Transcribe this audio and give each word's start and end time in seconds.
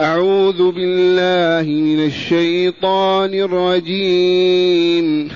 أعوذ 0.00 0.70
بالله 0.70 1.72
من 1.72 2.06
الشيطان 2.06 3.34
الرجيم. 3.34 5.28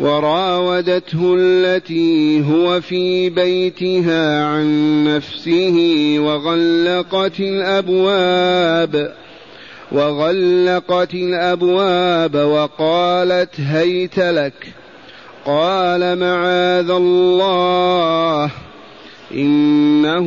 وراودته 0.00 1.36
التي 1.38 2.44
هو 2.50 2.80
في 2.80 3.30
بيتها 3.30 4.44
عن 4.44 5.04
نفسه 5.04 5.76
وغلقت 6.18 7.40
الأبواب 7.40 9.14
وغلقت 9.92 11.14
الأبواب 11.14 12.34
وقالت 12.34 13.60
هيت 13.60 14.18
لك. 14.18 14.72
قال 15.44 16.18
معاذ 16.18 16.90
الله 16.90 18.50
إنه 19.34 20.26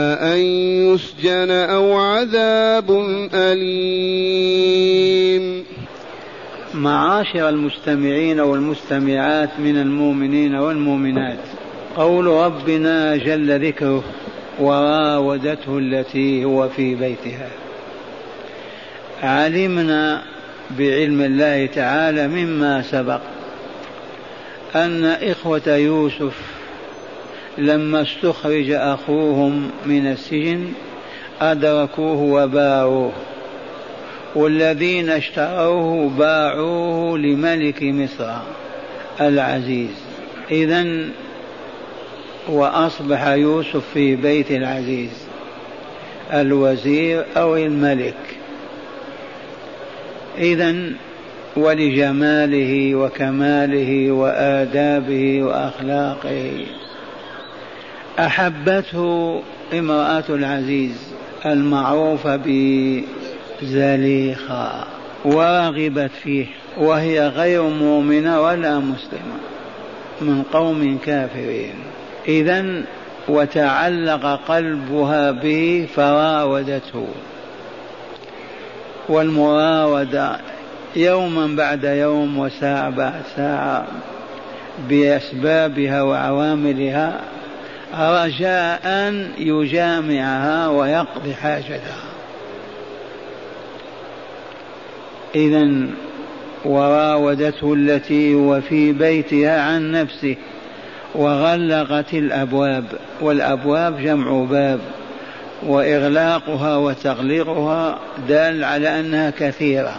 أن 0.91 0.95
يسجن 0.95 1.51
أو 1.51 1.97
عذاب 1.97 2.91
أليم. 3.33 4.83
معاشر 6.73 7.49
المستمعين 7.49 8.39
والمستمعات 8.39 9.49
من 9.59 9.77
المؤمنين 9.77 10.55
والمؤمنات 10.55 11.39
قول 11.97 12.25
ربنا 12.25 13.15
جل 13.15 13.67
ذكره 13.67 14.03
وراودته 14.59 15.77
التي 15.77 16.45
هو 16.45 16.69
في 16.69 16.95
بيتها. 16.95 17.49
علمنا 19.23 20.21
بعلم 20.77 21.21
الله 21.21 21.65
تعالى 21.65 22.27
مما 22.27 22.81
سبق 22.81 23.21
أن 24.75 25.05
إخوة 25.05 25.67
يوسف 25.67 26.60
لما 27.57 28.01
استخرج 28.01 28.71
أخوهم 28.71 29.71
من 29.85 30.07
السجن 30.07 30.67
أدركوه 31.41 32.21
وباعوه. 32.21 33.11
والذين 34.35 35.09
اشتروه 35.09 36.09
باعوه 36.09 37.17
لملك 37.17 37.83
مصر 37.83 38.33
العزيز. 39.21 39.89
اذا 40.51 40.85
وأصبح 42.49 43.27
يوسف 43.27 43.83
في 43.93 44.15
بيت 44.15 44.51
العزيز 44.51 45.11
الوزير 46.33 47.25
أو 47.37 47.55
الملك. 47.57 48.37
اذا 50.37 50.75
ولجماله 51.57 52.95
وكماله 52.95 54.11
وآدابه 54.11 55.43
وأخلاقه. 55.43 56.65
أحبته 58.25 59.41
امرأة 59.73 60.23
العزيز 60.29 61.13
المعروفه 61.45 62.39
بزليخة 63.61 64.71
ورغبت 65.25 66.11
فيه 66.23 66.45
وهي 66.77 67.27
غير 67.27 67.63
مؤمنة 67.63 68.41
ولا 68.41 68.79
مسلمة 68.79 69.37
من 70.21 70.43
قوم 70.53 70.97
كافرين. 71.05 71.73
اذا 72.27 72.83
وتعلق 73.27 74.39
قلبها 74.47 75.31
به 75.31 75.87
فراودته. 75.95 77.07
والمراودة 79.09 80.37
يوما 80.95 81.55
بعد 81.55 81.83
يوم 81.83 82.37
وساعة 82.37 82.89
بعد 82.89 83.21
ساعة 83.35 83.87
بأسبابها 84.89 86.01
وعواملها 86.01 87.19
رجاء 87.93 88.81
أن 88.85 89.31
يجامعها 89.37 90.67
ويقضي 90.67 91.35
حاجتها. 91.35 92.01
إذا 95.35 95.67
وراودته 96.65 97.73
التي 97.73 98.33
هو 98.33 98.61
في 98.61 98.91
بيتها 98.91 99.61
عن 99.61 99.91
نفسه 99.91 100.35
وغلقت 101.15 102.13
الأبواب 102.13 102.85
والأبواب 103.21 104.01
جمع 104.01 104.43
باب 104.43 104.79
وإغلاقها 105.63 106.77
وتغليقها 106.77 107.99
دال 108.27 108.63
على 108.63 108.99
أنها 108.99 109.29
كثيرة. 109.29 109.95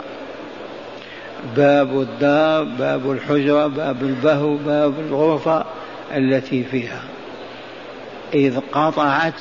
باب 1.56 2.00
الدار 2.00 2.64
باب 2.64 3.10
الحجرة 3.10 3.66
باب 3.66 4.02
البهو 4.02 4.56
باب 4.56 4.94
الغرفة 5.08 5.64
التي 6.16 6.64
فيها. 6.64 7.02
إذ 8.34 8.58
قطعت 8.72 9.40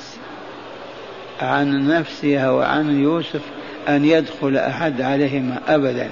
عن 1.41 1.87
نفسها 1.87 2.51
وعن 2.51 3.03
يوسف 3.03 3.41
أن 3.89 4.05
يدخل 4.05 4.57
أحد 4.57 5.01
عليهما 5.01 5.59
أبدا. 5.67 6.09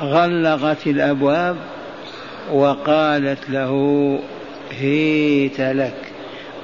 غلقت 0.00 0.86
الأبواب 0.86 1.56
وقالت 2.52 3.50
له 3.50 4.18
هيت 4.70 5.60
لك. 5.60 5.94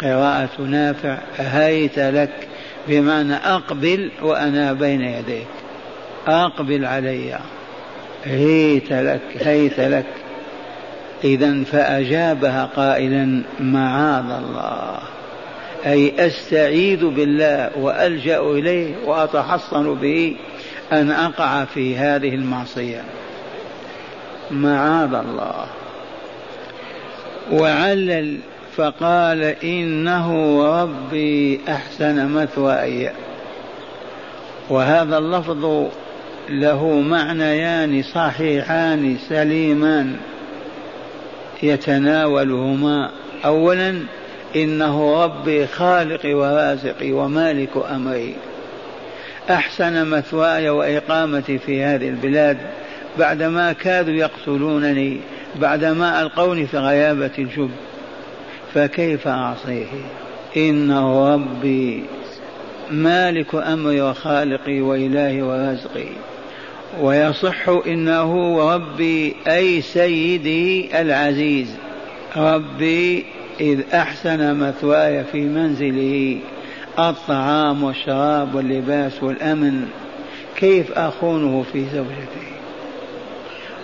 قراءة 0.03 0.63
نافع 0.63 1.19
هيت 1.39 1.99
لك. 1.99 2.49
بمعنى 2.89 3.35
أقبل 3.35 4.11
وأنا 4.23 4.73
بين 4.73 5.01
يديك. 5.01 5.47
أقبل 6.29 6.85
علي. 6.85 7.39
هيت 8.25 8.93
لك 8.93 9.21
هيت 9.41 9.81
لك. 9.81 10.22
إذا 11.25 11.65
فأجابها 11.65 12.65
قائلا 12.77 13.43
معاذ 13.61 14.31
الله. 14.31 14.99
أي 15.87 16.27
أستعيذ 16.27 17.07
بالله 17.07 17.71
وألجأ 17.79 18.41
إليه 18.41 18.95
وأتحصن 19.07 19.95
به 19.95 20.37
أن 20.93 21.11
أقع 21.11 21.65
في 21.65 21.97
هذه 21.97 22.35
المعصية. 22.35 23.03
معاذ 24.51 25.15
الله. 25.15 25.67
وعلل 27.53 28.39
فقال 28.77 29.43
إنه 29.65 30.59
ربي 30.83 31.61
أحسن 31.69 32.29
مثواي. 32.29 33.11
وهذا 34.71 35.19
اللفظ 35.19 35.87
له 36.49 37.01
معنيان 37.01 38.03
صحيحان 38.03 39.17
سليمان. 39.29 40.17
يتناولهما. 41.63 43.11
أولا 43.45 43.99
إنه 44.57 45.25
ربي 45.25 45.67
خالقي 45.67 46.35
ورازقي 46.35 47.13
ومالك 47.13 47.71
أمري. 47.91 48.35
أحسن 49.51 50.07
مثواي 50.07 50.71
وإقامتي 50.71 51.59
في 51.59 51.83
هذه 51.83 52.09
البلاد 52.09 52.59
بعدما 53.19 53.73
كادوا 53.73 54.15
يقتلونني 54.15 55.21
بعدما 55.61 56.23
ألقوني 56.23 56.67
في 56.67 56.79
غيابة 56.79 57.31
الجب 57.39 57.71
فكيف 58.75 59.29
أعصيه؟ 59.29 59.87
إنه 60.57 61.35
ربي 61.35 62.05
مالك 62.91 63.55
أمري 63.55 64.03
وخالقي 64.03 64.81
وإلهي 64.81 65.43
ورزقي 65.43 66.09
ويصح 67.01 67.69
إنه 67.87 68.59
ربي 68.75 69.35
أي 69.49 69.81
سيدي 69.81 71.01
العزيز. 71.01 71.77
ربي 72.37 73.25
إذ 73.61 73.81
أحسن 73.95 74.55
مثواي 74.55 75.25
في 75.25 75.41
منزله 75.41 76.39
الطعام 76.99 77.83
والشراب 77.83 78.55
واللباس 78.55 79.23
والأمن. 79.23 79.89
كيف 80.57 80.93
أخونه 80.93 81.65
في 81.73 81.85
زوجته 81.85 82.53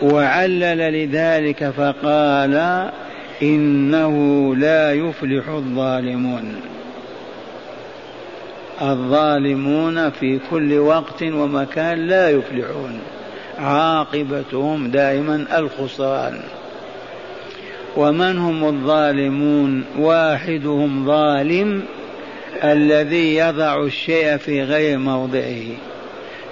وعلل 0.02 0.92
لذلك 0.92 1.70
فقال 1.70 2.88
إنه 3.42 4.54
لا 4.56 4.92
يفلح 4.92 5.48
الظالمون. 5.48 6.54
الظالمون 8.82 10.10
في 10.10 10.40
كل 10.50 10.78
وقت 10.78 11.22
ومكان 11.22 12.06
لا 12.06 12.30
يفلحون. 12.30 13.00
عاقبتهم 13.58 14.88
دائما 14.88 15.46
الخسران. 15.58 16.40
ومن 17.96 18.38
هم 18.38 18.64
الظالمون؟ 18.64 19.84
واحدهم 19.98 21.06
ظالم 21.06 21.82
الذي 22.64 23.36
يضع 23.36 23.82
الشيء 23.84 24.36
في 24.36 24.62
غير 24.62 24.98
موضعه. 24.98 25.64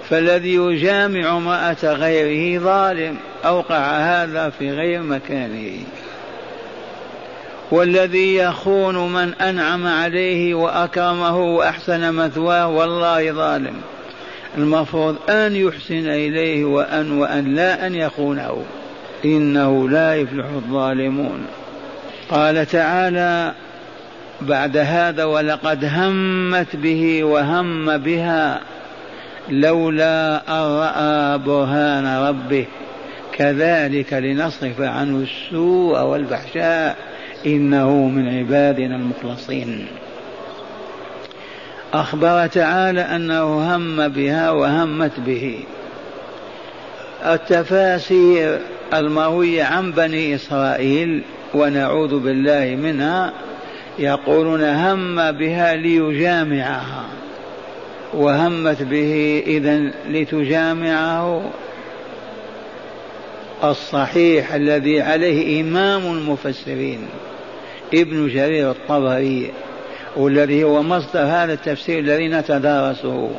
فالذي 0.09 0.55
يجامع 0.55 1.37
امرأة 1.37 1.93
غيره 1.93 2.63
ظالم 2.63 3.17
أوقع 3.45 3.99
هذا 3.99 4.51
في 4.51 4.71
غير 4.71 5.03
مكانه. 5.03 5.73
والذي 7.71 8.37
يخون 8.37 9.13
من 9.13 9.35
أنعم 9.35 9.87
عليه 9.87 10.55
وأكرمه 10.55 11.39
وأحسن 11.39 12.13
مثواه 12.13 12.69
والله 12.69 13.33
ظالم. 13.33 13.75
المفروض 14.59 15.17
أن 15.31 15.57
يحسن 15.57 16.09
إليه 16.09 16.65
وأن 16.65 17.13
وأن 17.13 17.55
لا 17.55 17.87
أن 17.87 17.95
يخونه. 17.95 18.63
إنه 19.25 19.89
لا 19.89 20.15
يفلح 20.17 20.47
الظالمون. 20.47 21.47
قال 22.31 22.67
تعالى 22.67 23.53
بعد 24.41 24.77
هذا 24.77 25.25
ولقد 25.25 25.85
همت 25.85 26.77
به 26.77 27.25
وهم 27.25 27.99
بها 27.99 28.61
لولا 29.49 30.43
أن 30.49 30.79
رأى 30.79 31.39
برهان 31.39 32.29
ربه. 32.29 32.67
كذلك 33.33 34.13
لنصرف 34.13 34.81
عنه 34.81 35.23
السوء 35.23 36.01
والفحشاء. 36.01 37.16
إنه 37.47 37.91
من 38.09 38.39
عبادنا 38.39 38.97
المخلصين. 38.97 39.87
أخبر 41.95 42.47
تعالى 42.47 43.01
أنه 43.01 43.75
هم 43.77 44.09
بها 44.09 44.51
وهمت 44.51 45.21
به. 45.21 45.59
التفاسير 47.25 48.59
المروية 48.95 49.65
عن 49.65 49.93
بني 49.93 50.35
إسرائيل 50.35 51.23
ونعوذ 51.55 52.19
بالله 52.19 52.77
منها 52.83 53.33
يقولون 53.99 54.63
هم 54.63 55.33
بها 55.33 55.75
ليجامعها. 55.75 57.05
وهمت 58.15 58.83
به 58.83 59.43
إذا 59.47 59.91
لتجامعه 60.09 61.51
الصحيح 63.65 64.55
الذي 64.55 65.03
عليه 65.03 65.61
إمام 65.61 66.03
المفسرين 66.03 67.09
ابن 67.95 68.29
جرير 68.29 68.71
الطبري 68.71 69.53
والذي 70.17 70.65
هو 70.65 70.83
مصدر 70.83 71.21
هذا 71.21 71.53
التفسير 71.53 71.99
الذي 71.99 72.29
نتدارسه. 72.29 73.31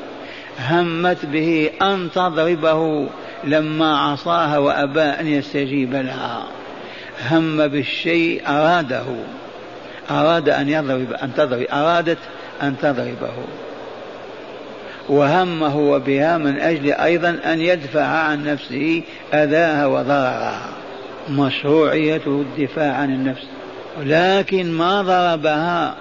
همت 0.60 1.26
به 1.26 1.70
أن 1.82 2.10
تضربه 2.16 3.08
لما 3.44 3.98
عصاها 3.98 4.58
وأبى 4.58 5.02
أن 5.02 5.28
يستجيب 5.28 5.96
لها. 5.96 6.44
هم 7.32 7.68
بالشيء 7.68 8.42
أراده 8.48 9.06
أراد 10.12 10.50
أن 10.50 10.70
يضرب 10.70 11.14
أن 11.14 11.34
تضرب 11.34 11.66
أرادت 11.74 12.18
أن 12.62 12.76
تضربه. 12.82 13.34
وهم 15.10 15.64
هو 15.64 16.00
بها 16.00 16.38
من 16.38 16.60
أجل 16.60 16.92
أيضا 16.92 17.40
أن 17.46 17.62
يدفع 17.62 18.06
عن 18.06 18.44
نفسه 18.46 19.04
أذاها 19.34 19.86
وضررها. 19.86 20.70
مشروعية 21.30 22.22
الدفاع 22.28 22.94
عن 22.94 23.14
النفس. 23.14 23.44
لكن 24.04 24.72
ما 24.72 25.02
ضربها 25.02 25.96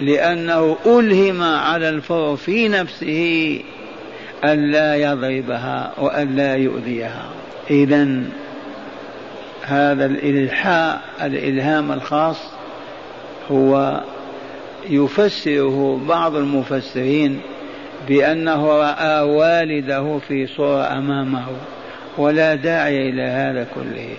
لأنه 0.00 0.76
ألهم 0.86 1.42
على 1.42 1.88
الفور 1.88 2.36
في 2.36 2.68
نفسه 2.68 3.60
ألا 4.44 4.94
يضربها 4.94 5.92
وألا 5.98 6.54
يؤذيها. 6.54 7.24
إذا 7.70 8.22
هذا 9.62 10.06
الإلحاء 10.06 11.00
الإلهام 11.22 11.92
الخاص 11.92 12.36
هو 13.50 14.00
يفسره 14.90 16.00
بعض 16.08 16.36
المفسرين 16.36 17.40
بأنه 18.08 18.66
رأى 18.66 19.20
والده 19.20 20.18
في 20.28 20.46
صورة 20.46 20.98
أمامه 20.98 21.46
ولا 22.18 22.54
داعي 22.54 23.08
إلى 23.08 23.22
هذا 23.22 23.66
كله. 23.74 24.16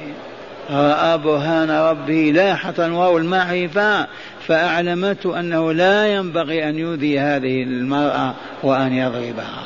رأى 0.70 1.18
برهان 1.18 1.72
ربه 1.72 2.32
لاحة 2.36 2.74
واو 2.94 3.18
المعرفة 3.18 4.08
فأعلمته 4.48 5.40
أنه 5.40 5.74
لا 5.74 6.14
ينبغي 6.14 6.70
أن 6.70 6.80
يؤذي 6.80 7.20
هذه 7.20 7.64
المرأة 7.64 8.34
وأن 8.64 8.94
يضربها. 8.94 9.64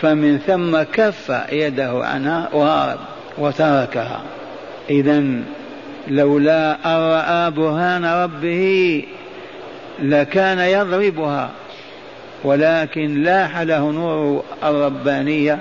فمن 0.00 0.38
ثم 0.38 0.82
كف 0.82 1.32
يده 1.52 2.04
عنها 2.04 2.48
وهرب 2.52 2.98
وتركها. 3.38 4.20
إذا 4.90 5.24
لولا 6.08 6.74
أن 6.84 7.00
رأى 7.00 7.50
برهان 7.50 8.04
ربه 8.04 9.04
لكان 10.02 10.58
يضربها. 10.58 11.50
ولكن 12.44 13.22
لاح 13.22 13.58
له 13.60 13.90
نور 13.90 14.44
الربانية 14.64 15.58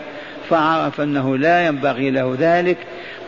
فعرف 0.50 1.02
أنه 1.02 1.38
لا 1.38 1.68
ينبغي 1.68 2.12
له 2.12 2.36
ذلك. 2.40 2.78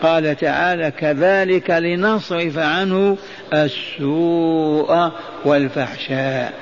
قال 0.02 0.36
تعالى 0.36 0.92
كذلك 0.92 1.70
لنصرف 1.70 2.58
عنه 2.58 3.18
السوء 3.54 5.12
والفحشاء. 5.46 6.54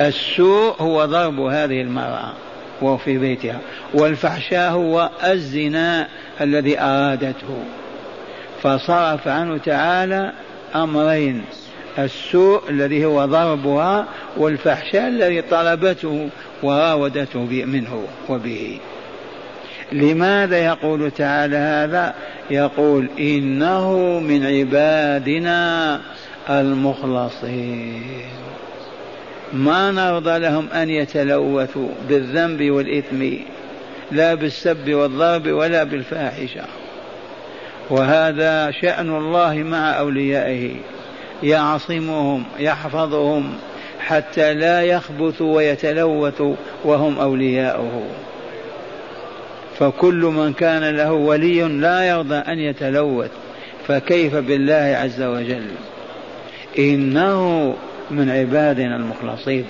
السوء 0.00 0.74
هو 0.80 1.04
ضرب 1.04 1.40
هذه 1.40 1.80
المرأة 1.80 2.32
وهو 2.80 2.96
في 2.96 3.18
بيتها 3.18 3.58
والفحشاء 3.94 4.70
هو 4.70 5.10
الزنا 5.24 6.08
الذي 6.40 6.80
أرادته. 6.80 7.64
فصرف 8.62 9.28
عنه 9.28 9.58
تعالى 9.58 10.32
أمرين 10.74 11.44
السوء 11.98 12.70
الذي 12.70 13.04
هو 13.04 13.24
ضربها 13.24 14.06
والفحشاء 14.36 15.08
الذي 15.08 15.42
طلبته 15.42 16.28
وراودته 16.62 17.44
منه 17.66 18.02
وبه. 18.28 18.78
لماذا 19.92 20.58
يقول 20.58 21.10
تعالى 21.10 21.56
هذا؟ 21.56 22.14
يقول 22.50 23.08
إنه 23.18 23.98
من 24.20 24.46
عبادنا 24.46 26.00
المخلصين. 26.50 28.02
ما 29.52 29.90
نرضى 29.90 30.38
لهم 30.38 30.68
أن 30.68 30.90
يتلوثوا 30.90 31.88
بالذنب 32.08 32.70
والإثم 32.70 33.24
لا 34.12 34.34
بالسب 34.34 34.94
والضرب 34.94 35.46
ولا 35.46 35.84
بالفاحشة. 35.84 36.64
وهذا 37.90 38.70
شأن 38.70 39.16
الله 39.16 39.54
مع 39.54 39.98
أوليائه. 39.98 40.74
يعصمهم 41.42 42.44
يحفظهم 42.58 43.52
حتى 44.00 44.54
لا 44.54 44.82
يخبثوا 44.82 45.56
ويتلوثوا 45.56 46.54
وهم 46.84 47.18
أولياؤه. 47.18 48.06
فكل 49.78 50.24
من 50.24 50.52
كان 50.52 50.96
له 50.96 51.12
ولي 51.12 51.62
لا 51.62 52.08
يرضى 52.08 52.34
أن 52.34 52.58
يتلوث. 52.58 53.30
فكيف 53.88 54.36
بالله 54.36 54.96
عز 55.02 55.22
وجل؟ 55.22 55.66
إنه 56.78 57.74
من 58.10 58.30
عبادنا 58.30 58.96
المخلصين. 58.96 59.64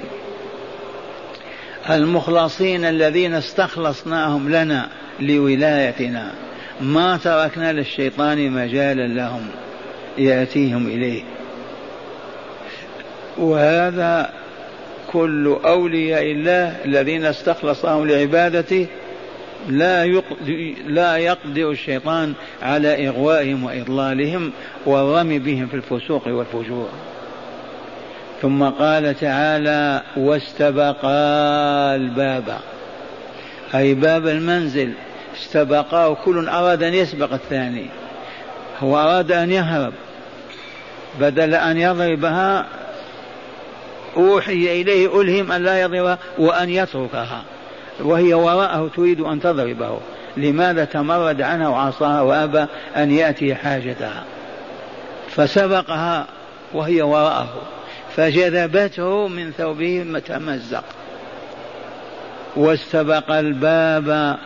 المخلصين 1.91 2.85
الذين 2.85 3.35
استخلصناهم 3.35 4.49
لنا 4.49 4.89
لولايتنا. 5.21 6.33
ما 6.81 7.17
تركنا 7.17 7.73
للشيطان 7.73 8.51
مجالا 8.51 9.07
لهم. 9.07 9.47
يأتيهم 10.19 10.87
إليه. 10.87 11.23
وهذا 13.41 14.31
كل 15.13 15.59
أولياء 15.65 16.23
الله 16.23 16.77
الذين 16.85 17.25
استخلصهم 17.25 18.09
لعبادته 18.09 18.87
لا 19.69 20.07
لا 20.87 21.17
يقدر 21.17 21.71
الشيطان 21.71 22.33
على 22.63 23.09
إغوائهم 23.09 23.65
وإضلالهم 23.65 24.53
والرمي 24.87 25.39
بهم 25.39 25.67
في 25.67 25.75
الفسوق 25.75 26.29
والفجور. 26.29 26.89
ثم 28.43 28.65
قال 28.65 29.15
تعالى 29.15 30.03
واستبقا 30.17 31.17
الباب. 31.95 32.59
أي 33.75 33.95
باب 33.95 34.27
المنزل. 34.27 34.93
استبقاه 35.37 36.15
كل 36.15 36.49
أراد 36.49 36.83
أن 36.83 36.95
يسبق 36.95 37.33
الثاني. 37.33 37.87
هو 38.81 38.99
أراد 38.99 39.33
أن 39.33 39.51
يهرب. 39.51 39.93
بدل 41.21 41.55
أن 41.55 41.79
يضربها 41.79 42.67
أوحي 44.17 44.81
إليه 44.81 45.21
ألهم 45.21 45.53
أن 45.53 45.63
لا 45.63 45.81
يضرب 45.81 46.19
وأن 46.39 46.71
يتركها. 46.71 47.43
وهي 48.01 48.35
وراءه 48.35 48.91
تريد 48.97 49.21
أن 49.21 49.41
تضربه. 49.41 49.99
لماذا 50.37 50.85
تمرد 50.85 51.43
عنها 51.43 51.69
وعصاها 51.69 52.21
وأبى 52.21 52.67
أن 52.97 53.11
يأتي 53.11 53.55
حاجتها؟ 53.55 54.25
فسبقها 55.29 56.27
وهي 56.73 57.03
وراءه. 57.03 57.49
فجذبته 58.17 59.29
من 59.29 59.53
ثوبه 59.59 60.21
تمزق. 60.27 60.85
واستبق 62.57 63.31
الباب 63.31 64.39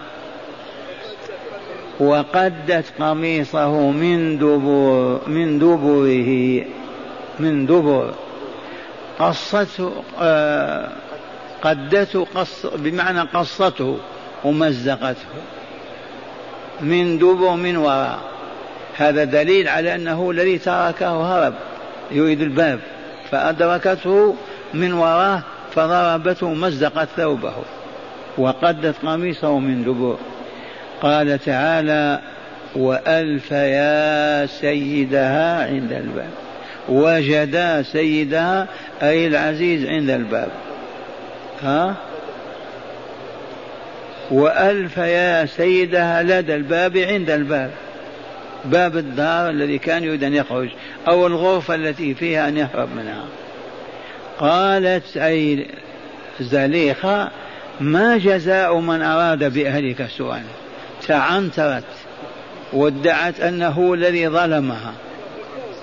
وقدت 2.00 2.84
قميصه 2.98 3.90
من 3.90 4.38
دبر 4.38 5.20
من 5.28 5.58
دبره 5.58 6.64
من 7.38 7.66
دبر. 7.66 8.14
قصته 9.18 9.92
آه 10.20 10.88
قدته 11.62 12.26
قص 12.34 12.66
بمعنى 12.66 13.20
قصته 13.20 13.98
ومزقته. 14.44 15.26
من 16.80 17.18
دبر 17.18 17.50
من 17.50 17.76
وراء. 17.76 18.18
هذا 18.96 19.24
دليل 19.24 19.68
على 19.68 19.94
أنه 19.94 20.30
الذي 20.30 20.58
تركه 20.58 21.22
هرب 21.22 21.54
يريد 22.10 22.40
الباب. 22.40 22.80
فأدركته 23.30 24.34
من 24.74 24.92
وراه 24.92 25.42
فضربته 25.74 26.54
مزقت 26.54 27.08
ثوبه 27.16 27.54
وقدت 28.38 28.94
قميصه 29.02 29.58
من 29.58 29.84
دبر 29.84 30.16
قال 31.02 31.38
تعالى 31.38 32.20
وألف 32.76 33.50
يا 33.50 34.46
سيدها 34.46 35.66
عند 35.66 35.92
الباب. 35.92 36.43
وجدا 36.88 37.82
سيدها 37.82 38.66
أي 39.02 39.26
العزيز 39.26 39.86
عند 39.86 40.10
الباب. 40.10 40.48
ها؟ 41.62 41.94
وألف 44.30 44.96
يا 44.96 45.46
سيدها 45.46 46.22
لدى 46.22 46.54
الباب 46.54 46.96
عند 46.96 47.30
الباب. 47.30 47.70
باب 48.64 48.96
الدار 48.96 49.50
الذي 49.50 49.78
كان 49.78 50.04
يريد 50.04 50.24
أن 50.24 50.34
يخرج 50.34 50.68
أو 51.08 51.26
الغرفة 51.26 51.74
التي 51.74 52.14
فيها 52.14 52.48
أن 52.48 52.56
يهرب 52.56 52.88
منها. 52.96 53.24
قالت 54.38 55.16
أي 55.16 55.66
زليخة 56.40 57.30
ما 57.80 58.18
جزاء 58.18 58.78
من 58.78 59.02
أراد 59.02 59.54
بأهلك 59.54 60.06
سوءا؟ 60.18 60.42
تعنترت 61.06 61.84
وادعت 62.72 63.40
أنه 63.40 63.94
الذي 63.94 64.28
ظلمها. 64.28 64.92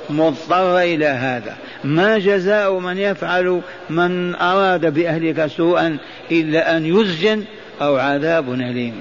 مضطر 0.09 0.79
إلى 0.79 1.05
هذا. 1.05 1.57
ما 1.83 2.17
جزاء 2.17 2.79
من 2.79 2.97
يفعل 2.97 3.61
من 3.89 4.35
أراد 4.35 4.93
بأهلك 4.93 5.45
سوءا 5.45 5.97
إلا 6.31 6.77
أن 6.77 6.85
يسجن 6.85 7.43
أو 7.81 7.97
عذاب 7.97 8.53
أليم. 8.53 8.99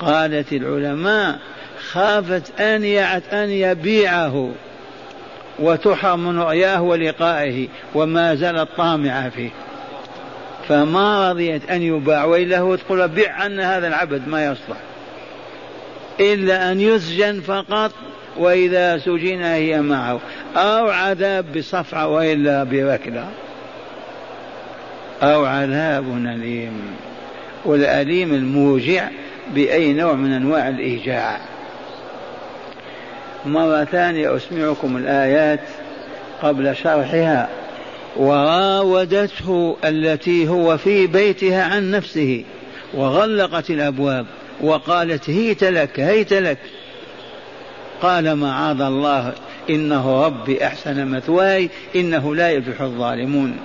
قالت 0.00 0.52
العلماء 0.52 1.38
خافت 1.90 2.60
أن 2.60 2.84
أن 3.32 3.50
يبيعه 3.50 4.50
وتحرم 5.58 6.28
من 6.28 6.38
رؤياه 6.38 6.82
ولقائه 6.82 7.68
وما 7.94 8.34
زالت 8.34 8.68
طامعة 8.76 9.28
فيه. 9.28 9.50
فما 10.68 11.30
رضيت 11.30 11.70
أن 11.70 11.82
يباع 11.82 12.24
وإلا 12.24 12.76
تقول 12.76 13.08
بع 13.08 13.32
عنا 13.32 13.78
هذا 13.78 13.88
العبد 13.88 14.28
ما 14.28 14.44
يصلح. 14.46 14.76
إلا 16.20 16.72
أن 16.72 16.80
يسجن 16.80 17.40
فقط 17.40 17.92
وإذا 18.36 18.98
سجن 18.98 19.42
هي 19.42 19.82
معه 19.82 20.20
أو 20.56 20.90
عذاب 20.90 21.52
بصفعة 21.58 22.08
وإلا 22.08 22.64
بركلة 22.64 23.24
أو 25.22 25.44
عذاب 25.44 26.04
أليم. 26.26 26.82
والأليم 27.64 28.34
الموجع 28.34 29.08
بأي 29.54 29.92
نوع 29.92 30.12
من 30.12 30.32
أنواع 30.32 30.68
الإيجاع 30.68 31.40
مرة 33.46 33.84
ثانية 33.84 34.36
أسمعكم 34.36 34.96
الآيات 34.96 35.60
قبل 36.42 36.76
شرحها. 36.76 37.48
وراودته 38.16 39.76
التي 39.84 40.48
هو 40.48 40.78
في 40.78 41.06
بيتها 41.06 41.64
عن 41.64 41.90
نفسه 41.90 42.44
وغلقت 42.94 43.70
الأبواب 43.70 44.26
وقالت 44.60 45.30
هيت 45.30 45.64
لك 45.64 46.00
هيت 46.00 46.32
لك. 46.32 46.58
قال 48.02 48.36
معاذ 48.36 48.80
الله 48.80 49.32
إنه 49.70 50.26
ربي 50.26 50.66
أحسن 50.66 51.06
مثواي 51.06 51.70
إنه 51.96 52.34
لا 52.34 52.50
يفلح 52.50 52.80
الظالمون. 52.80 53.56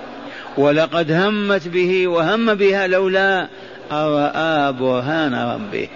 ولقد 0.56 1.12
همت 1.12 1.68
به 1.68 2.08
وهم 2.08 2.54
بها 2.54 2.86
لولا 2.86 3.48
أرآ 3.92 4.70
برهان 4.70 5.34
ربه. 5.34 5.88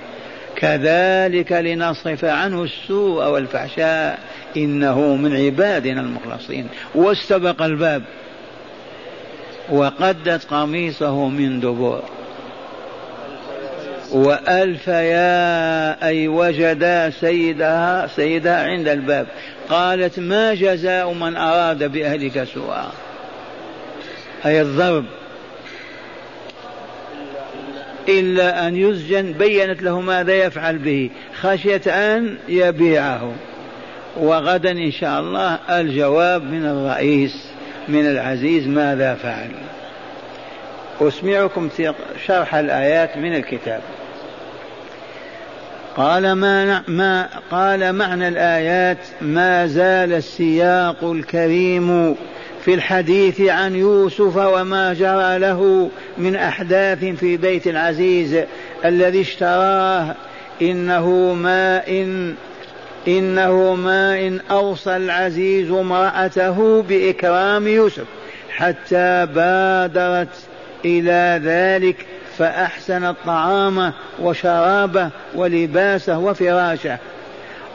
كذلك 0.56 1.52
لنصرف 1.52 2.24
عنه 2.24 2.62
السوء 2.62 3.28
والفحشاء 3.28 4.18
إنه 4.56 5.16
من 5.16 5.36
عبادنا 5.36 6.00
المخلصين. 6.00 6.66
واستبق 6.94 7.62
الباب. 7.62 8.02
وقدت 9.72 10.44
قميصه 10.44 11.28
من 11.28 11.60
دبور 11.60 12.02
وألف 14.12 14.88
يا 14.88 16.06
أي 16.06 16.28
وجدا 16.28 17.10
سيدها 17.10 18.06
سيدها 18.06 18.64
عند 18.64 18.88
الباب. 18.88 19.26
قالت 19.68 20.18
ما 20.18 20.54
جزاء 20.54 21.12
من 21.12 21.36
أراد 21.36 21.92
بأهلك 21.92 22.44
سوءا. 22.44 22.92
أي 24.46 24.62
الضرب. 24.62 25.04
إلا 28.08 28.68
أن 28.68 28.76
يسجن 28.76 29.32
بينت 29.32 29.82
له 29.82 30.00
ماذا 30.00 30.32
يفعل 30.32 30.78
به. 30.78 31.10
خشية 31.40 31.82
أن 31.86 32.36
يبيعه. 32.48 33.32
وغدا 34.16 34.70
إن 34.70 34.90
شاء 34.90 35.20
الله 35.20 35.58
الجواب 35.70 36.42
من 36.42 36.66
الرئيس 36.66 37.46
من 37.88 38.06
العزيز 38.06 38.66
ماذا 38.66 39.14
فعل. 39.14 39.50
أسمعكم 41.00 41.68
شرح 42.26 42.54
الآيات 42.54 43.16
من 43.16 43.36
الكتاب. 43.36 43.80
قال 45.96 46.32
ما 46.32 46.82
ما 46.88 47.28
قال 47.50 47.92
معنى 47.92 48.28
الآيات 48.28 48.98
ما 49.20 49.66
زال 49.66 50.12
السياق 50.12 51.04
الكريم 51.04 52.14
في 52.64 52.74
الحديث 52.74 53.40
عن 53.40 53.74
يوسف 53.74 54.36
وما 54.36 54.94
جرى 54.94 55.38
له 55.38 55.90
من 56.18 56.36
أحداث 56.36 57.04
في 57.04 57.36
بيت 57.36 57.66
العزيز 57.66 58.44
الذي 58.84 59.20
اشتراه. 59.20 60.14
إنه 60.62 61.34
ما 61.34 61.88
إن 61.88 62.34
إنه 63.08 63.74
ما 63.74 64.26
إن 64.26 64.40
أوصى 64.50 64.96
العزيز 64.96 65.70
امرأته 65.70 66.82
بإكرام 66.82 67.68
يوسف 67.68 68.04
حتى 68.50 69.26
بادرت 69.34 70.28
إلى 70.84 71.40
ذلك 71.44 72.06
فأحسن 72.38 73.04
الطعام 73.04 73.92
وشرابه 74.20 75.10
ولباسه 75.34 76.18
وفراشه. 76.18 76.98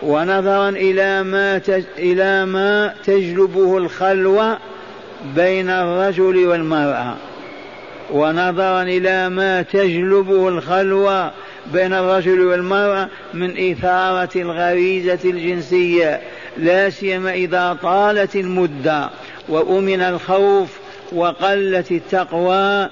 ونظرا 0.04 0.70
إلى 0.70 1.24
ما 1.24 1.62
إلى 1.98 2.46
ما 2.46 2.94
تجلبه 3.06 3.78
الخلوة 3.78 4.58
بين 5.36 5.70
الرجل 5.70 6.48
والمرأة. 6.48 7.16
ونظرا 8.12 8.82
إلى 8.82 9.30
ما 9.30 9.62
تجلبه 9.62 10.48
الخلوة 10.48 11.32
بين 11.74 11.94
الرجل 11.94 12.42
والمرأة 12.42 13.08
من 13.34 13.72
إثارة 13.72 14.30
الغريزة 14.36 15.20
الجنسية 15.26 16.22
لا 16.58 16.90
سيما 16.90 17.34
إذا 17.34 17.78
طالت 17.82 18.36
المدة. 18.36 19.10
وأمن 19.50 20.02
الخوف 20.02 20.85
وقلت 21.12 21.92
التقوى 21.92 22.90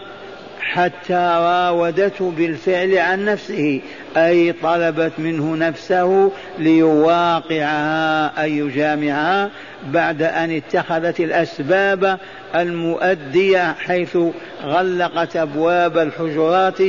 حتى 0.62 1.38
راودته 1.40 2.32
بالفعل 2.38 2.98
عن 2.98 3.26
نفسه 3.26 3.82
أي 4.18 4.52
طلبت 4.52 5.12
منه 5.18 5.56
نفسه 5.56 6.32
ليواقعها 6.60 8.44
أي 8.44 8.58
يجامعها 8.58 9.50
بعد 9.88 10.22
أن 10.22 10.52
اتخذت 10.52 11.20
الأسباب 11.20 12.18
المؤدية 12.56 13.74
حيث 13.74 14.18
غلقت 14.64 15.36
أبواب 15.36 15.98
الحجرات 15.98 16.80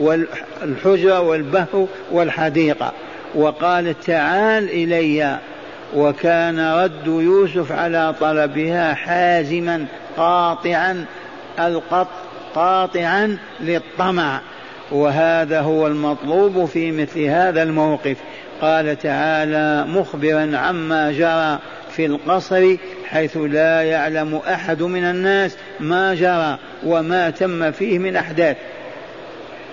والحجرة 0.00 1.20
والبهو 1.20 1.86
والحديقة. 2.12 2.92
وقالت 3.34 4.04
تعال 4.06 4.70
إلي. 4.70 5.38
وكان 5.94 6.60
رد 6.60 7.06
يوسف 7.06 7.72
على 7.72 8.14
طلبها 8.20 8.94
حازما. 8.94 9.86
قاطعا 10.16 11.04
القط 11.58 12.08
قاطعا 12.54 13.38
للطمع. 13.60 14.40
وهذا 14.92 15.60
هو 15.60 15.86
المطلوب 15.86 16.64
في 16.64 16.92
مثل 16.92 17.20
هذا 17.20 17.62
الموقف. 17.62 18.16
قال 18.60 18.98
تعالى 18.98 19.84
مخبرا 19.88 20.56
عما 20.56 21.12
جرى 21.12 21.58
في 21.90 22.06
القصر 22.06 22.76
حيث 23.08 23.36
لا 23.36 23.82
يعلم 23.82 24.40
أحد 24.48 24.82
من 24.82 25.04
الناس 25.04 25.56
ما 25.80 26.14
جرى 26.14 26.58
وما 26.86 27.30
تم 27.30 27.72
فيه 27.72 27.98
من 27.98 28.16
أحداث. 28.16 28.56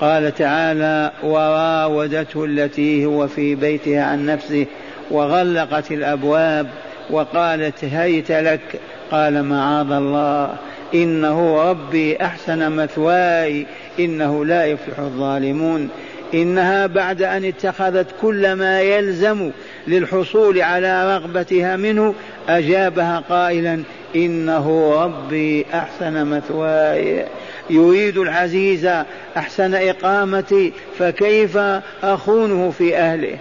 قال 0.01 0.35
تعالى 0.35 1.11
وراودته 1.23 2.45
التي 2.45 3.05
هو 3.05 3.27
في 3.27 3.55
بيتها 3.55 4.03
عن 4.03 4.25
نفسه 4.25 4.65
وغلقت 5.11 5.91
الأبواب 5.91 6.67
وقالت 7.09 7.83
هيت 7.83 8.31
لك 8.31 8.79
قال 9.11 9.43
معاذ 9.43 9.91
الله 9.91 10.55
إنه 10.93 11.69
ربي 11.69 12.17
أحسن 12.21 12.71
مثواي 12.71 13.65
إنه 13.99 14.45
لا 14.45 14.65
يفلح 14.65 14.99
الظالمون. 14.99 15.89
إنها 16.33 16.87
بعد 16.87 17.21
أن 17.21 17.45
اتخذت 17.45 18.07
كل 18.21 18.53
ما 18.53 18.81
يلزم 18.81 19.51
للحصول 19.87 20.61
على 20.61 21.15
رغبتها 21.15 21.75
منه 21.75 22.13
أجابها 22.49 23.23
قائلا 23.29 23.83
إنه 24.15 24.93
ربي 25.03 25.65
أحسن 25.73 26.25
مثواي. 26.25 27.25
يريد 27.69 28.17
العزيز 28.17 28.89
أحسن 29.37 29.75
إقامتي 29.75 30.73
فكيف 30.97 31.57
أخونه 32.03 32.71
في 32.77 32.97
أهله؟ 32.97 33.37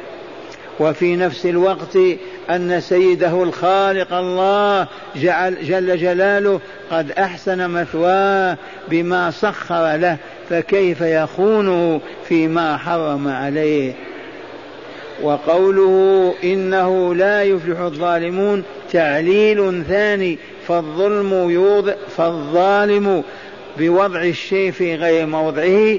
وفي 0.81 1.17
نفس 1.17 1.47
الوقت 1.47 1.99
أن 2.51 2.81
سيده 2.81 3.43
الخالق 3.43 4.13
الله 4.13 4.87
جعل 5.17 5.67
جل 5.67 5.99
جلاله 5.99 6.61
قد 6.91 7.11
أحسن 7.11 7.71
مثواه 7.71 8.57
بما 8.89 9.31
سخر 9.31 9.97
له 9.97 10.17
فكيف 10.51 11.01
يخونه 11.01 12.01
فيما 12.29 12.77
حرم 12.77 13.29
عليه؟ 13.29 13.93
وقوله 15.23 16.35
إنه 16.45 17.15
لا 17.15 17.43
يفلح 17.43 17.79
الظالمون 17.81 18.63
تعليل 18.93 19.85
ثاني 19.89 20.39
فالظلم 20.69 21.51
يوضع 21.51 21.95
فالظالم 22.17 23.25
بوضع 23.79 24.23
الشيء 24.23 24.71
في 24.71 24.95
غير 24.95 25.27
موضعه 25.27 25.99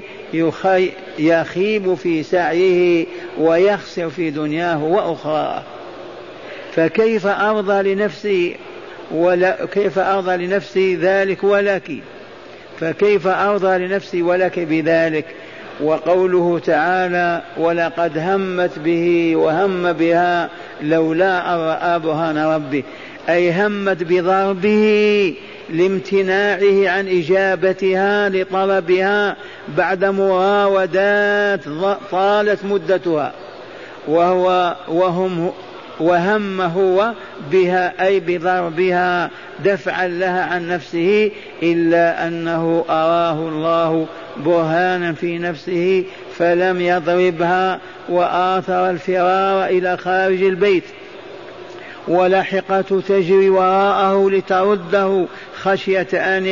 يخيب 1.18 1.94
في 1.94 2.22
سعيه 2.22 3.06
ويخسر 3.38 4.10
في 4.10 4.30
دنياه 4.30 4.84
وأخراه. 4.84 5.62
فكيف 6.80 7.26
أرضى 7.26 7.94
لنفسي 7.94 8.56
ولا 9.10 9.66
كيف 9.72 9.98
أرضى 9.98 10.46
لنفسي 10.46 10.96
ذلك 10.96 11.44
ولك؟ 11.44 11.92
فكيف 12.80 13.26
أرضى 13.26 13.78
لنفسي 13.78 14.22
ولك 14.22 14.58
بذلك؟ 14.58 15.24
وقوله 15.80 16.58
تعالى 16.58 17.42
ولقد 17.56 18.18
همت 18.18 18.78
به 18.78 19.36
وهم 19.36 19.92
بها 19.92 20.48
لولا 20.82 21.54
أن 21.54 21.58
رأى 21.58 21.98
برهان 21.98 22.38
ربه 22.38 22.82
أي 23.28 23.52
همت 23.52 24.02
بضربه 24.02 25.34
لامتناعه 25.70 26.88
عن 26.88 27.08
إجابتها 27.08 28.28
لطلبها 28.28 29.36
بعد 29.76 30.04
مراودات 30.04 31.60
طالت 32.10 32.64
مدتها. 32.64 33.32
وهو 34.08 34.76
وهم 34.88 35.52
وهم 36.00 36.60
هو 36.60 37.12
بها 37.52 38.06
أي 38.06 38.20
بضربها 38.20 39.30
دفعا 39.64 40.08
لها 40.08 40.44
عن 40.44 40.68
نفسه 40.68 41.30
إلا 41.62 42.26
أنه 42.26 42.84
أراه 42.90 43.48
الله 43.48 44.06
برهانا 44.36 45.12
في 45.12 45.38
نفسه 45.38 46.04
فلم 46.38 46.80
يضربها 46.80 47.80
وآثر 48.08 48.90
الفرار 48.90 49.64
إلى 49.64 49.96
خارج 49.96 50.42
البيت. 50.42 50.84
ولحقته 52.08 53.00
تجري 53.00 53.50
وراءه 53.50 54.30
لترده 54.30 55.26
خشية 55.62 56.08
أن 56.14 56.46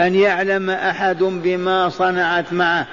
أن 0.00 0.14
يعلم 0.14 0.70
أحد 0.70 1.18
بما 1.18 1.88
صنعت 1.88 2.52
معه. 2.52 2.86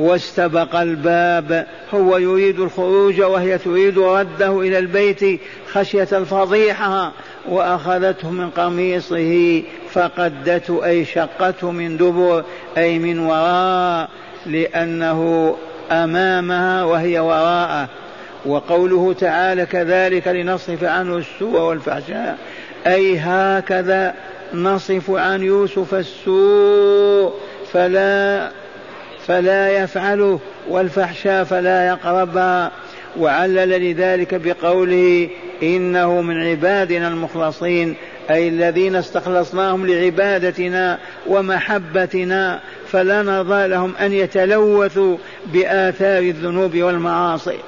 واستبق 0.00 0.76
الباب. 0.76 1.66
هو 1.94 2.18
يريد 2.18 2.60
الخروج 2.60 3.20
وهي 3.20 3.58
تريد 3.58 3.98
رده 3.98 4.60
إلى 4.60 4.78
البيت 4.78 5.40
خشية 5.72 6.08
الفضيحة 6.12 7.12
وأخذته 7.48 8.30
من 8.30 8.50
قميصه 8.50 9.62
فقدته 9.92 10.84
أي 10.84 11.04
شقته 11.04 11.70
من 11.70 11.96
دبر 11.96 12.44
أي 12.78 12.98
من 12.98 13.18
وراء 13.18 14.08
لأنه 14.46 15.56
أمامها 15.90 16.84
وهي 16.84 17.18
وراءه. 17.18 17.88
وقوله 18.46 19.12
تعالى 19.12 19.66
كذلك 19.66 20.28
لنصرف 20.28 20.84
عنه 20.84 21.16
السوء 21.16 21.60
والفحشاء 21.60 22.38
أي 22.86 23.18
هكذا 23.18 24.14
نصف 24.54 25.10
عن 25.10 25.42
يوسف 25.42 25.94
السوء. 25.94 27.32
فلا 27.72 28.50
فلا 29.26 29.70
يفعله 29.82 30.40
والفحشاء 30.68 31.44
فلا 31.44 31.88
يقربها 31.88 32.70
وعلل 33.18 33.90
لذلك 33.90 34.34
بقوله 34.34 35.28
إنه 35.62 36.20
من 36.20 36.46
عبادنا 36.46 37.08
المخلصين 37.08 37.96
أي 38.30 38.48
الذين 38.48 38.96
استخلصناهم 38.96 39.86
لعبادتنا 39.86 40.98
ومحبتنا 41.26 42.60
فلا 42.92 43.22
نرضى 43.22 43.66
لهم 43.66 43.96
أن 43.96 44.12
يتلوثوا 44.12 45.16
بآثار 45.46 46.22
الذنوب 46.22 46.76
والمعاصي. 46.76 47.58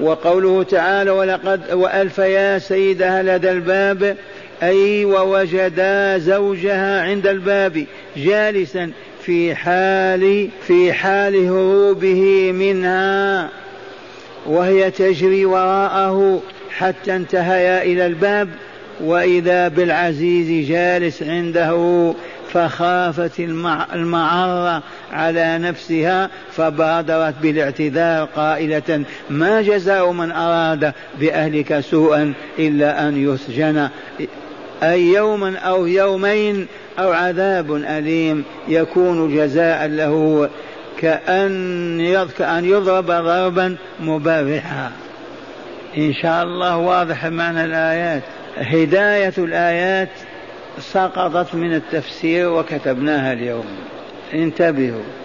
وقوله 0.00 0.62
تعالى 0.62 1.10
ولقد 1.10 1.72
وألفيا 1.72 2.58
سيدها 2.58 3.22
لدى 3.22 3.50
الباب 3.50 4.16
أي 4.62 5.04
ووجدا 5.04 6.18
زوجها 6.18 7.02
عند 7.02 7.26
الباب 7.26 7.84
جالسا 8.16 8.92
في 9.22 9.54
حال 9.54 10.48
في 10.66 10.92
حال 10.92 11.46
هروبه 11.46 12.52
منها 12.52 13.48
وهي 14.46 14.90
تجري 14.90 15.44
وراءه 15.44 16.42
حتى 16.70 17.16
انتهيا 17.16 17.82
إلى 17.82 18.06
الباب 18.06 18.48
وإذا 19.00 19.68
بالعزيز 19.68 20.68
جالس 20.68 21.22
عنده 21.22 22.12
فخافت 22.52 23.40
المعرة 23.92 24.82
على 25.12 25.58
نفسها 25.58 26.30
فبادرت 26.52 27.34
بالاعتذار 27.42 28.24
قائلة 28.24 29.04
ما 29.30 29.62
جزاء 29.62 30.12
من 30.12 30.32
أراد 30.32 30.92
بأهلك 31.20 31.80
سوءا 31.80 32.32
إلا 32.58 33.08
أن 33.08 33.24
يسجن؟ 33.28 33.88
أي 34.82 35.02
يوما 35.02 35.58
أو 35.58 35.86
يومين 35.86 36.66
أو 36.98 37.12
عذاب 37.12 37.74
أليم 37.74 38.44
يكون 38.68 39.36
جزاء 39.36 39.86
له 39.86 40.48
كأن 40.98 42.26
كأن 42.38 42.64
يضرب 42.64 43.06
ضربا 43.06 43.76
مبرحا. 44.00 44.90
إن 45.96 46.12
شاء 46.22 46.42
الله 46.42 46.76
واضح 46.76 47.26
معنى 47.26 47.64
الآيات. 47.64 48.22
هداية 48.56 49.32
الآيات 49.38 50.08
سقطت 50.78 51.54
من 51.54 51.74
التفسير 51.74 52.52
وكتبناها 52.52 53.32
اليوم. 53.32 53.66
انتبهوا. 54.34 55.19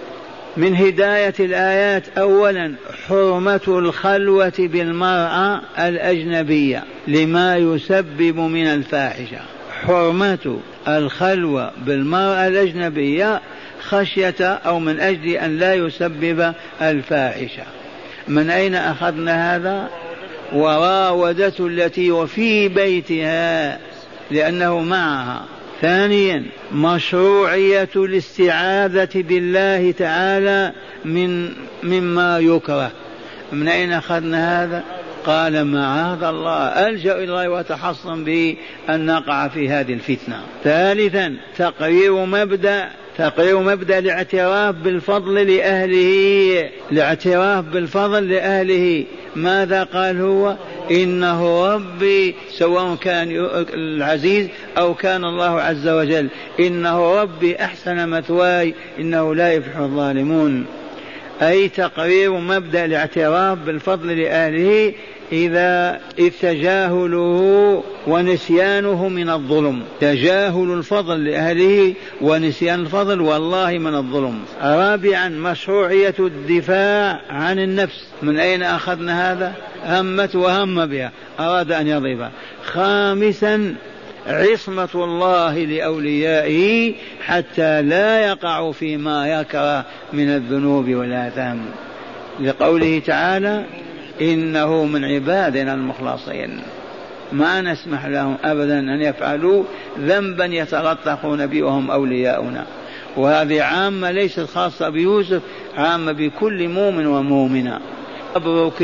من 0.57 0.75
هداية 0.75 1.33
الآيات 1.39 2.17
أولا 2.17 2.73
حرمة 3.07 3.61
الخلوة 3.67 4.53
بالمرأة 4.59 5.61
الأجنبية 5.79 6.83
لما 7.07 7.57
يسبب 7.57 8.39
من 8.39 8.67
الفاحشة. 8.67 9.39
حرمة 9.83 10.59
الخلوة 10.87 11.71
بالمرأة 11.85 12.47
الأجنبية 12.47 13.41
خشية 13.81 14.35
أو 14.41 14.79
من 14.79 14.99
أجل 14.99 15.29
أن 15.29 15.57
لا 15.57 15.73
يسبب 15.73 16.53
الفاحشة. 16.81 17.63
من 18.27 18.49
أين 18.49 18.75
أخذنا 18.75 19.55
هذا؟ 19.55 19.89
وراودته 20.53 21.67
التي 21.67 22.11
وفي 22.11 22.67
بيتها 22.67 23.79
لأنه 24.31 24.79
معها. 24.79 25.54
ثانيا 25.81 26.43
مشروعية 26.73 27.89
الاستعاذة 27.95 29.09
بالله 29.15 29.91
تعالى 29.91 30.71
من 31.05 31.51
مما 31.83 32.39
يكره. 32.39 32.91
من 33.51 33.67
أين 33.67 33.93
أخذنا 33.93 34.63
هذا؟ 34.63 34.83
قال 35.25 35.65
معاذ 35.65 36.23
الله 36.23 36.57
ألجأ 36.57 37.15
إلى 37.15 37.23
الله 37.23 37.49
وأتحصن 37.49 38.23
به 38.23 38.57
أن 38.89 39.05
نقع 39.05 39.47
في 39.47 39.69
هذه 39.69 39.93
الفتنة. 39.93 40.41
ثالثا 40.63 41.35
تقرير 41.57 42.25
مبدأ 42.25 42.89
تقرير 43.17 43.59
مبدأ 43.59 43.99
الاعتراف 43.99 44.75
بالفضل 44.75 45.33
لأهله. 45.33 46.69
الاعتراف 46.91 47.65
بالفضل 47.65 48.29
لأهله. 48.29 49.05
ماذا 49.35 49.83
قال 49.83 50.21
هو؟ 50.21 50.55
إنه 50.91 51.73
ربي 51.73 52.35
سواء 52.49 52.95
كان 52.95 53.47
العزيز 53.73 54.47
أو 54.77 54.93
كان 54.93 55.25
الله 55.25 55.61
عز 55.61 55.87
وجل. 55.87 56.27
إنه 56.59 57.21
ربي 57.21 57.55
أحسن 57.55 58.09
مثواي 58.09 58.73
إنه 58.99 59.35
لا 59.35 59.53
يفلح 59.53 59.77
الظالمون. 59.77 60.65
أي 61.41 61.69
تقرير 61.69 62.33
مبدأ 62.33 62.85
الاعتراف 62.85 63.57
بالفضل 63.57 64.17
لاهله 64.17 64.93
إذا 65.31 65.99
إذ 66.19 66.31
تجاهله 66.41 67.83
ونسيانه 68.07 69.09
من 69.09 69.29
الظلم. 69.29 69.81
تجاهل 70.01 70.73
الفضل 70.73 71.25
لأهله 71.25 71.93
ونسيان 72.21 72.79
الفضل 72.79 73.21
والله 73.21 73.77
من 73.77 73.95
الظلم. 73.95 74.39
رابعا 74.63 75.29
مشروعية 75.29 76.15
الدفاع 76.19 77.21
عن 77.29 77.59
النفس. 77.59 78.05
من 78.21 78.39
أين 78.39 78.63
أخذنا 78.63 79.31
هذا؟ 79.31 79.53
همت 79.85 80.35
وهم 80.35 80.85
بها. 80.85 81.11
أراد 81.39 81.71
أن 81.71 81.87
يضربها 81.87 82.31
خامسا 82.63 83.75
عصمة 84.27 84.89
الله 84.95 85.57
لأوليائه 85.57 86.93
حتى 87.25 87.81
لا 87.81 88.27
يقعوا 88.27 88.71
فيما 88.71 89.39
يكره 89.39 89.85
من 90.13 90.29
الذنوب 90.29 90.89
والآثام. 90.89 91.65
لقوله 92.39 93.01
تعالى 93.05 93.65
إنه 94.21 94.85
من 94.85 95.05
عبادنا 95.05 95.73
المخلصين. 95.73 96.59
ما 97.31 97.61
نسمح 97.61 98.05
لهم 98.05 98.37
أبدا 98.43 98.79
أن 98.79 99.01
يفعلوا 99.01 99.63
ذنبا 99.99 100.45
يتلطخون 100.45 101.45
به 101.47 101.63
وهم 101.63 101.91
أولياؤنا. 101.91 102.65
وهذه 103.17 103.61
عامة 103.61 104.11
ليست 104.11 104.39
خاصة 104.39 104.89
بيوسف 104.89 105.41
عامة 105.77 106.11
بكل 106.11 106.67
مؤمن 106.67 107.07
ومؤمنة. 107.07 107.79
صبرك 108.35 108.83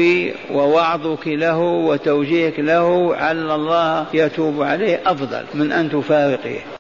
ووعظك 0.52 1.28
له 1.28 1.60
وتوجيهك 1.60 2.60
له 2.60 3.16
على 3.16 3.56
الله 3.56 4.06
يتوب 4.14 4.62
عليه 4.62 5.02
أفضل 5.06 5.44
من 5.54 5.72
أن 5.72 5.90
تفارقه. 5.90 6.62